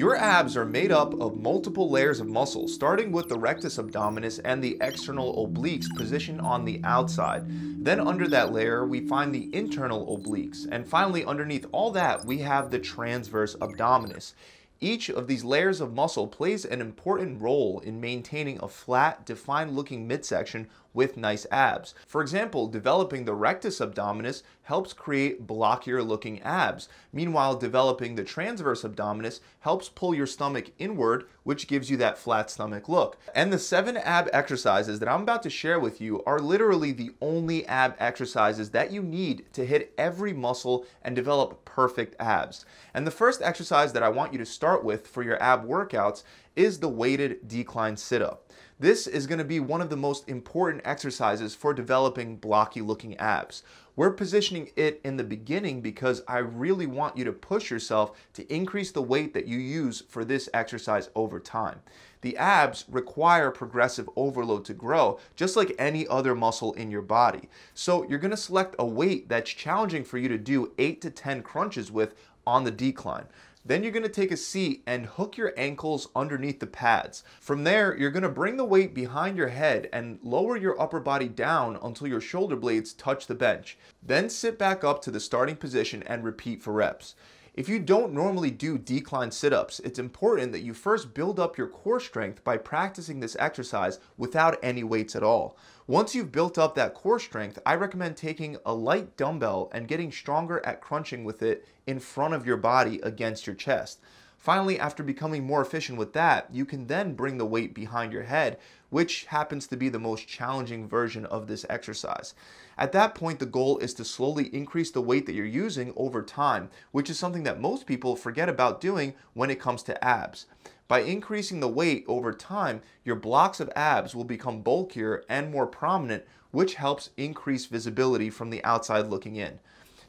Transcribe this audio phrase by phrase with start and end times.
[0.00, 4.40] Your abs are made up of multiple layers of muscle, starting with the rectus abdominis
[4.42, 7.44] and the external obliques positioned on the outside.
[7.84, 10.66] Then under that layer, we find the internal obliques.
[10.72, 14.32] And finally, underneath all that, we have the transverse abdominis.
[14.80, 19.76] Each of these layers of muscle plays an important role in maintaining a flat, defined
[19.76, 21.94] looking midsection with nice abs.
[22.06, 26.88] For example, developing the rectus abdominis helps create blockier looking abs.
[27.12, 32.50] Meanwhile, developing the transverse abdominis helps pull your stomach inward, which gives you that flat
[32.50, 33.18] stomach look.
[33.34, 37.10] And the seven ab exercises that I'm about to share with you are literally the
[37.20, 42.64] only ab exercises that you need to hit every muscle and develop perfect abs.
[42.94, 46.22] And the first exercise that I want you to start with for your ab workouts
[46.60, 48.52] is the weighted decline sit up.
[48.78, 53.62] This is to be one of the most important exercises for developing blocky looking abs.
[53.96, 58.54] We're positioning it in the beginning because I really want you to push yourself to
[58.54, 61.80] increase the weight that you use for this exercise over time.
[62.20, 67.48] The abs require progressive overload to grow, just like any other muscle in your body.
[67.72, 71.42] So you're gonna select a weight that's challenging for you to do 8 to 10
[71.42, 72.14] crunches with
[72.46, 73.26] on the decline.
[73.64, 77.22] Then you're gonna take a seat and hook your ankles underneath the pads.
[77.40, 81.28] From there, you're gonna bring the weight behind your head and lower your upper body
[81.28, 83.76] down until your shoulder blades touch the bench.
[84.02, 87.14] Then sit back up to the starting position and repeat for reps.
[87.60, 91.66] If you don't normally do decline sit-ups, it's important that you first build up your
[91.66, 95.58] core strength by practicing this exercise without any weights at all.
[95.86, 100.10] Once you've built up that core strength, I recommend taking a light dumbbell and getting
[100.10, 104.00] stronger at crunching with it in front of your body against your chest.
[104.40, 108.22] Finally, after becoming more efficient with that, you can then bring the weight behind your
[108.22, 112.32] head, which happens to be the most challenging version of this exercise.
[112.78, 116.22] At that point, the goal is to slowly increase the weight that you're using over
[116.22, 120.46] time, which is something that most people forget about doing when it comes to abs.
[120.88, 125.66] By increasing the weight over time, your blocks of abs will become bulkier and more
[125.66, 129.60] prominent, which helps increase visibility from the outside looking in.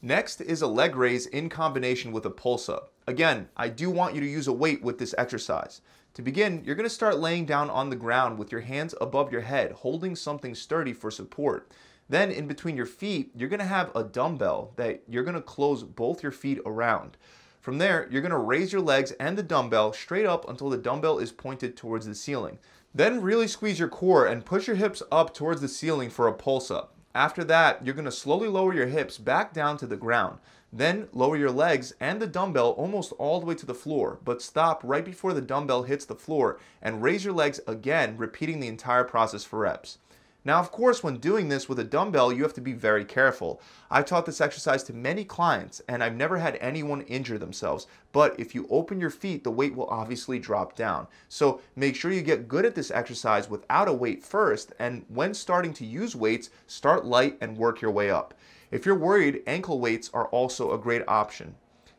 [0.01, 2.93] Next is a leg raise in combination with a pulse up.
[3.07, 5.81] Again, I do want you to use a weight with this exercise.
[6.13, 9.31] To begin, you're going to start laying down on the ground with your hands above
[9.31, 11.71] your head, holding something sturdy for support.
[12.09, 15.41] Then in between your feet, you're going to have a dumbbell that you're going to
[15.41, 17.17] close both your feet around.
[17.61, 20.77] From there, you're going to raise your legs and the dumbbell straight up until the
[20.77, 22.59] dumbbell is pointed towards the ceiling.
[22.93, 26.33] Then really squeeze your core and push your hips up towards the ceiling for a
[26.33, 26.95] pulse up.
[27.15, 30.39] After that, you're going to slowly lower your hips back down to the ground.
[30.73, 34.41] Then lower your legs and the dumbbell almost all the way to the floor, but
[34.41, 38.69] stop right before the dumbbell hits the floor and raise your legs again, repeating the
[38.69, 39.97] entire process for reps.
[40.43, 43.61] Now, of course, when doing this with a dumbbell, you have to be very careful.
[43.91, 47.85] I've taught this exercise to many clients and I've never had anyone injure themselves.
[48.11, 51.05] But if you open your feet, the weight will obviously drop down.
[51.29, 54.73] So make sure you get good at this exercise without a weight first.
[54.79, 58.33] And when starting to use weights, start light and work your way up.
[58.71, 61.55] If you're worried, ankle weights are also a great option.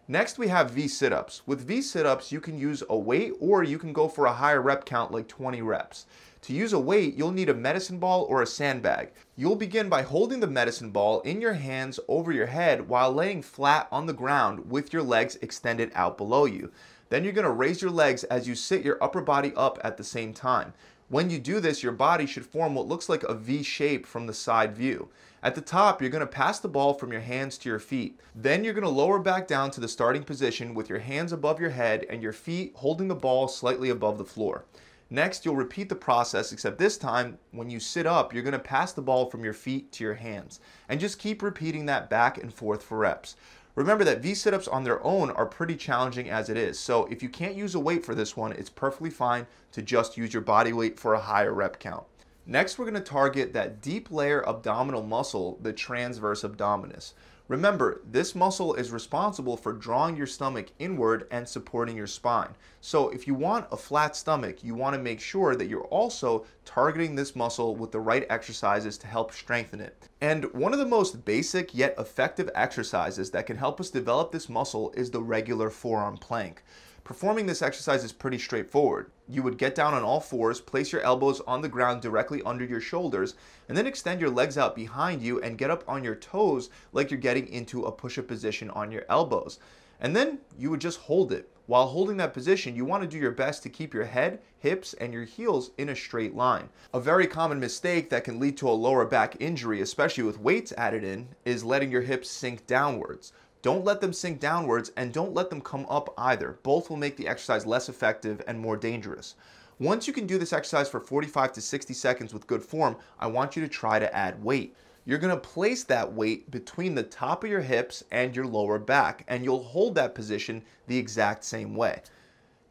[0.08, 1.42] Next, we have V sit-ups.
[1.44, 4.62] With V sit-ups, you can use a weight or you can go for a higher
[4.62, 6.06] rep count like 20 reps.
[6.40, 9.12] To use a weight, you'll need a medicine ball or a sandbag.
[9.36, 13.42] You'll begin by holding the medicine ball in your hands over your head while laying
[13.42, 16.72] flat on the ground with your legs extended out below you.
[17.10, 20.04] Then you're gonna raise your legs as you sit your upper body up at the
[20.04, 20.72] same time.
[21.08, 24.26] When you do this, your body should form what looks like a V shape from
[24.26, 25.08] the side view.
[25.42, 28.18] At the top, you're going to pass the ball from your hands to your feet.
[28.34, 31.60] Then you're going to lower back down to the starting position with your hands above
[31.60, 34.64] your head and your feet holding the ball slightly above the floor.
[35.10, 38.92] Next, you'll repeat the process, except this time, when you sit up, you're gonna pass
[38.92, 40.60] the ball from your feet to your hands.
[40.88, 43.36] And just keep repeating that back and forth for reps.
[43.74, 46.78] Remember that V sit-ups on their own are pretty challenging as it is.
[46.78, 50.18] So if you can't use a weight for this one, it's perfectly fine to just
[50.18, 52.04] use your body weight for a higher rep count.
[52.44, 57.12] Next, we're gonna target that deep layer abdominal muscle, the transverse abdominis.
[57.52, 62.48] Remember, this muscle is responsible for drawing your stomach inward and supporting your spine.
[62.80, 66.46] So if you want a flat stomach, you want to make sure that you're also
[66.64, 70.08] targeting this muscle with the right exercises to help strengthen it.
[70.22, 74.48] And one of the most basic yet effective exercises that can help us develop this
[74.48, 76.64] muscle is the regular forearm plank.
[77.04, 79.10] Performing this exercise is pretty straightforward.
[79.32, 82.66] You would get down on all fours, place your elbows on the ground directly under
[82.66, 83.34] your shoulders,
[83.66, 87.10] and then extend your legs out behind you and get up on your toes like
[87.10, 89.58] you're getting into a push-up position on your elbows.
[90.00, 91.48] And then you would just hold it.
[91.64, 94.92] While holding that position, you want to do your best to keep your head, hips,
[94.94, 96.68] and your heels in a straight line.
[96.92, 100.74] A very common mistake that can lead to a lower back injury, especially with weights
[100.76, 103.32] added in, is letting your hips sink downwards.
[103.62, 106.58] Don't let them sink downwards and don't let them come up either.
[106.64, 109.36] Both will make the exercise less effective and more dangerous.
[109.78, 113.28] Once you can do this exercise for 45 to 60 seconds with good form, I
[113.28, 114.76] want you to try to add weight.
[115.04, 119.24] You're gonna place that weight between the top of your hips and your lower back,
[119.28, 122.02] and you'll hold that position the exact same way.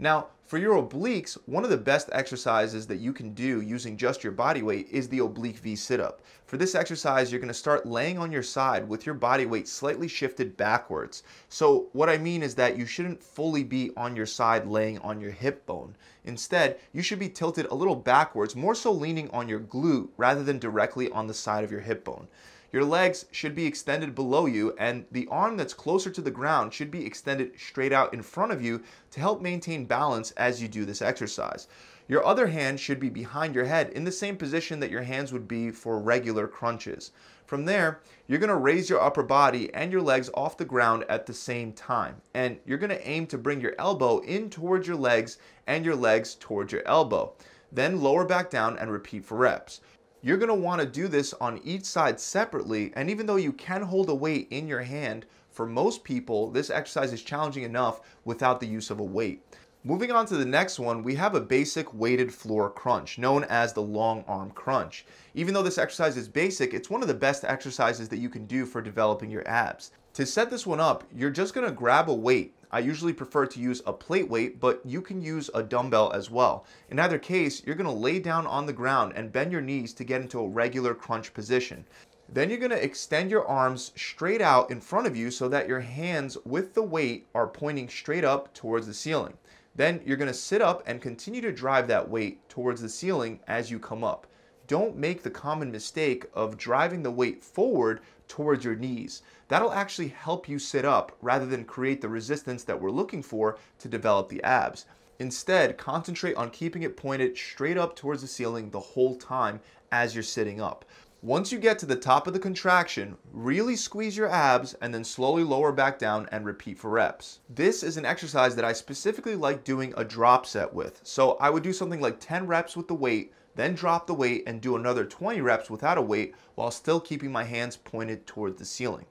[0.02, 4.24] Now, for your obliques, one of the best exercises that you can do using just
[4.24, 6.24] your body weight is the oblique V sit-up.
[6.48, 10.08] For this exercise, you're gonna start laying on your side with your body weight slightly
[10.08, 11.22] shifted backwards.
[11.50, 15.22] So what I mean is that you shouldn't fully be on your side laying on
[15.22, 15.96] your hip bone.
[16.26, 20.44] Instead, you should be tilted a little backwards, more so leaning on your glute rather
[20.44, 22.28] than directly on the side of your hip bone.
[22.72, 26.74] Your legs should be extended below you and the arm that's closer to the ground
[26.74, 28.82] should be extended straight out in front of you
[29.12, 31.68] to help maintain balance as you do this exercise.
[32.08, 35.34] Your other hand should be behind your head in the same position that your hands
[35.34, 37.12] would be for regular crunches.
[37.46, 41.26] From there, you're gonna raise your upper body and your legs off the ground at
[41.26, 42.22] the same time.
[42.34, 45.38] And you're gonna aim to bring your elbow in towards your legs
[45.68, 47.34] and your legs towards your elbow.
[47.70, 49.82] Then lower back down and repeat for reps.
[50.24, 54.08] You're gonna wanna do this on each side separately, and even though you can hold
[54.08, 58.68] a weight in your hand, for most people, this exercise is challenging enough without the
[58.68, 59.44] use of a weight.
[59.84, 63.74] Moving on to the next one, we have a basic weighted floor crunch, known as
[63.74, 65.06] the long arm crunch.
[65.34, 68.46] Even though this exercise is basic, it's one of the best exercises that you can
[68.46, 69.90] do for developing your abs.
[70.14, 73.60] To set this one up, you're just gonna grab a weight I usually prefer to
[73.60, 76.66] use a plate weight, but you can use a dumbbell as well.
[76.90, 80.06] In either case, you're gonna lay down on the ground and bend your knees to
[80.06, 81.86] get into a regular crunch position.
[82.30, 85.82] Then you're gonna extend your arms straight out in front of you so that your
[85.82, 89.34] hands with the weight are pointing straight up towards the ceiling.
[89.76, 93.70] Then you're gonna sit up and continue to drive that weight towards the ceiling as
[93.70, 94.28] you come up.
[94.72, 99.22] Don't make the common mistake of driving the weight forward towards your knees.
[99.50, 103.58] That'll actually help you sit up rather than create the resistance that we're looking for
[103.80, 104.86] to develop the abs.
[105.20, 109.60] Instead, concentrate on keeping it pointed straight up towards the ceiling the whole time
[109.92, 110.86] as you're sitting up.
[111.22, 115.04] Once you get to the top of the contraction, really squeeze your abs and then
[115.04, 117.40] slowly lower back down and repeat for reps.
[117.50, 121.02] This is an exercise that I specifically like doing a drop set with.
[121.04, 124.44] So I would do something like 10 reps with the weight, then drop the weight
[124.48, 128.58] and do another 20 reps without a weight while still keeping my hands pointed toward
[128.58, 129.06] the ceiling.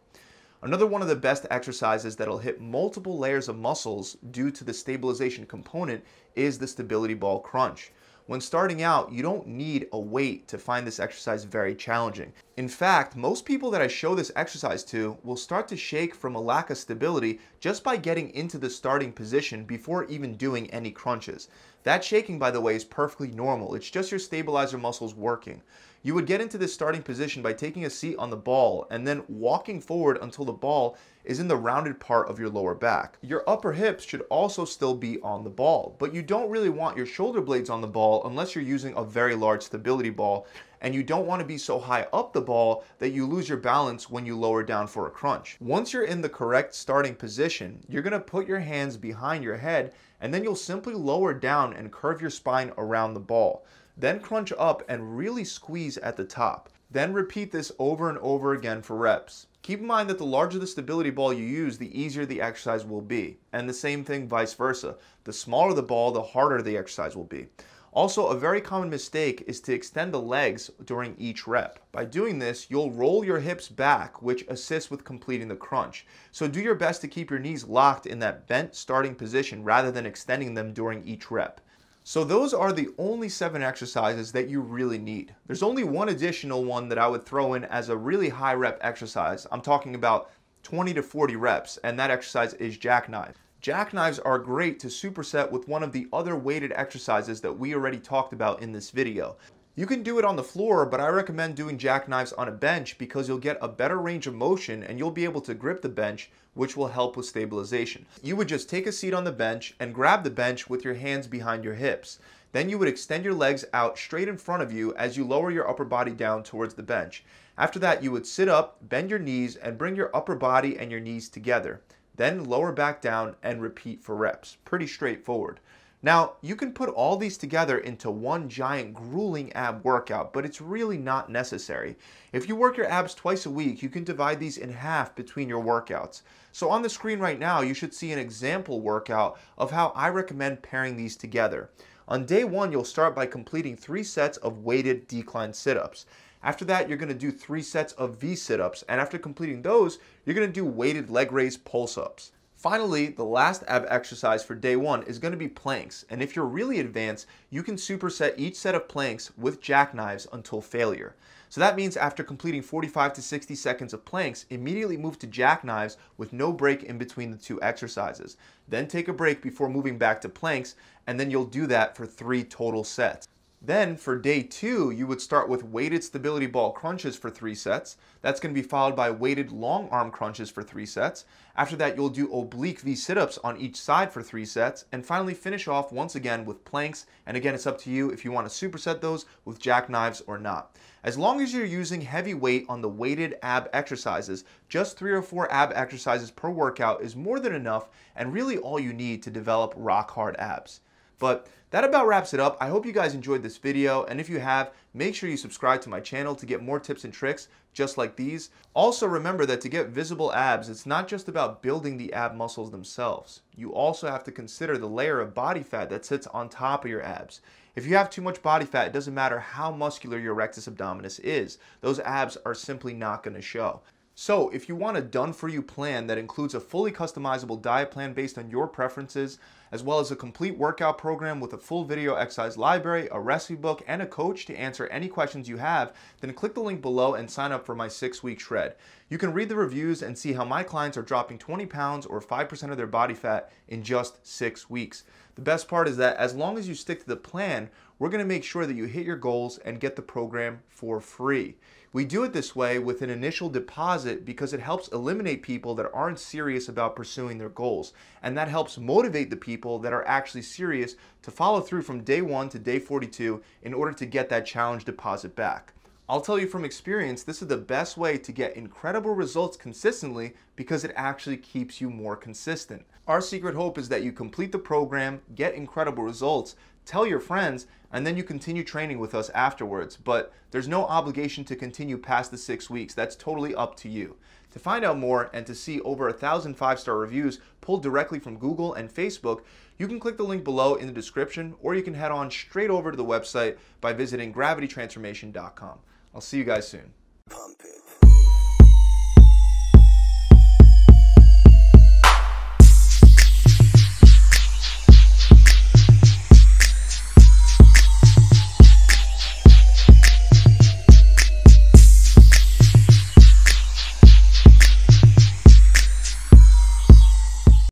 [0.62, 4.74] Another one of the best exercises that'll hit multiple layers of muscles due to the
[4.74, 6.04] stabilization component
[6.36, 7.92] is the stability ball crunch.
[8.30, 12.32] When starting out, you don't need a weight to find this exercise very challenging.
[12.56, 16.36] In fact, most people that I show this exercise to will start to shake from
[16.36, 20.92] a lack of stability just by getting into the starting position before even doing any
[20.92, 21.48] crunches.
[21.82, 23.74] That shaking, by the way, is perfectly normal.
[23.74, 25.60] It's just your stabilizer muscles working.
[26.02, 29.06] You would get into this starting position by taking a seat on the ball and
[29.06, 33.18] then walking forward until the ball is in the rounded part of your lower back.
[33.20, 36.96] Your upper hips should also still be on the ball, but you don't really want
[36.96, 40.46] your shoulder blades on the ball unless you're using a very large stability ball
[40.80, 43.58] and you don't want to be so high up the ball that you lose your
[43.58, 45.58] balance when you lower down for a crunch.
[45.60, 49.58] Once you're in the correct starting position, you're going to put your hands behind your
[49.58, 49.92] head
[50.22, 53.66] and then you'll simply lower down and curve your spine around the ball.
[54.00, 56.70] Then crunch up and really squeeze at the top.
[56.90, 59.46] Then repeat this over and over again for reps.
[59.60, 62.86] Keep in mind that the larger the stability ball you use, the easier the exercise
[62.86, 63.36] will be.
[63.52, 64.96] And the same thing vice versa.
[65.24, 67.48] The smaller the ball, the harder the exercise will be.
[67.92, 71.78] Also, a very common mistake is to extend the legs during each rep.
[71.92, 76.06] By doing this, you'll roll your hips back, which assists with completing the crunch.
[76.32, 79.90] So do your best to keep your knees locked in that bent starting position rather
[79.90, 81.60] than extending them during each rep.
[82.02, 85.34] So those are the only seven exercises that you really need.
[85.46, 88.78] There's only one additional one that I would throw in as a really high rep
[88.80, 89.46] exercise.
[89.52, 90.30] I'm talking about
[90.62, 93.36] 20 to 40 reps, and that exercise is jackknife.
[93.60, 97.98] Jackknives are great to superset with one of the other weighted exercises that we already
[97.98, 99.36] talked about in this video.
[99.76, 102.98] You can do it on the floor, but I recommend doing jackknives on a bench
[102.98, 105.88] because you'll get a better range of motion and you'll be able to grip the
[105.88, 108.04] bench, which will help with stabilization.
[108.20, 110.94] You would just take a seat on the bench and grab the bench with your
[110.94, 112.18] hands behind your hips.
[112.50, 115.52] Then you would extend your legs out straight in front of you as you lower
[115.52, 117.22] your upper body down towards the bench.
[117.56, 120.90] After that, you would sit up, bend your knees, and bring your upper body and
[120.90, 121.80] your knees together.
[122.16, 124.56] Then lower back down and repeat for reps.
[124.64, 125.60] Pretty straightforward.
[126.02, 130.60] Now, you can put all these together into one giant grueling ab workout, but it's
[130.60, 131.96] really not necessary.
[132.32, 135.46] If you work your abs twice a week, you can divide these in half between
[135.46, 136.22] your workouts.
[136.52, 140.08] So on the screen right now, you should see an example workout of how I
[140.08, 141.68] recommend pairing these together.
[142.08, 146.06] On day one, you'll start by completing three sets of weighted decline sit-ups.
[146.42, 150.34] After that, you're gonna do three sets of V sit-ups, and after completing those, you're
[150.34, 152.32] gonna do weighted leg raise pulse-ups.
[152.60, 156.44] Finally, the last ab exercise for day one is to be planks, and if you're
[156.44, 161.16] really advanced, you can superset each set of planks with jackknives until failure.
[161.48, 165.96] So that means after completing 45 to 60 seconds of planks, immediately move to jackknives
[166.18, 168.36] with no break in between the two exercises.
[168.68, 170.74] Then take a break before moving back to planks,
[171.06, 173.26] and then you'll do that for three total sets.
[173.62, 177.98] Then for day two, you would start with weighted stability ball crunches for three sets.
[178.22, 181.26] That's going to be followed by weighted long arm crunches for three sets.
[181.56, 184.86] After that, you'll do oblique V sit-ups on each side for three sets.
[184.92, 187.04] And finally finish off once again with planks.
[187.26, 190.38] And again, it's up to you if you want to superset those with jackknives or
[190.38, 190.78] not.
[191.04, 195.20] As long as you're using heavy weight on the weighted ab exercises, just three or
[195.20, 199.30] four ab exercises per workout is more than enough and really all you need to
[199.30, 200.80] develop rock hard abs.
[201.20, 202.56] But that about wraps it up.
[202.60, 205.80] I hope you guys enjoyed this video, and if you have, make sure you subscribe
[205.82, 208.50] to my channel to get more tips and tricks just like these.
[208.74, 212.72] Also remember that to get visible abs, it's not just about building the ab muscles
[212.72, 213.42] themselves.
[213.54, 216.90] You also have to consider the layer of body fat that sits on top of
[216.90, 217.40] your abs.
[217.76, 221.20] If you have too much body fat, it doesn't matter how muscular your rectus abdominis
[221.20, 221.58] is.
[221.82, 223.82] Those abs are simply not to show.
[224.16, 228.36] So if you want a done-for-you plan that includes a fully customizable diet plan based
[228.36, 229.38] on your preferences,
[229.72, 233.54] as well as a complete workout program with a full video exercise library, a recipe
[233.54, 237.14] book, and a coach to answer any questions you have, then click the link below
[237.14, 238.74] and sign up for my six-week shred.
[239.08, 242.20] You can read the reviews and see how my clients are dropping 20 pounds or
[242.20, 245.04] 5% of their body fat in just six weeks.
[245.34, 248.24] The best part is that as long as you stick to the plan, we're gonna
[248.24, 251.56] make sure that you hit your goals and get the program for free.
[251.92, 255.90] We do it this way with an initial deposit because it helps eliminate people that
[255.92, 257.92] aren't serious about pursuing their goals.
[258.22, 262.22] And that helps motivate the people that are actually serious to follow through from day
[262.22, 265.72] one to day 42 in order to get that challenge deposit back.
[266.08, 270.34] I'll tell you from experience, this is the best way to get incredible results consistently
[270.56, 272.84] because it actually keeps you more consistent.
[273.06, 277.68] Our secret hope is that you complete the program, get incredible results, tell your friends,
[277.92, 279.96] and then you continue training with us afterwards.
[279.96, 282.92] But there's no obligation to continue past the six weeks.
[282.92, 284.16] That's totally up to you.
[284.50, 288.38] To find out more and to see over a thousand five-star reviews pulled directly from
[288.38, 289.42] Google and Facebook,
[289.78, 292.70] you can click the link below in the description, or you can head on straight
[292.70, 295.78] over to the website by visiting gravitytransformation.com.
[296.14, 296.92] I'll see you guys soon.